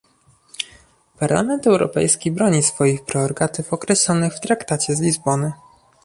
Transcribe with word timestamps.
Parlament 1.23 1.67
Europejski 1.67 2.31
broni 2.31 2.63
swoich 2.63 3.03
prerogatyw 3.05 3.73
określonych 3.73 4.33
w 4.33 4.39
Traktacie 4.39 4.95
z 4.95 5.01
Lizbony 5.01 5.53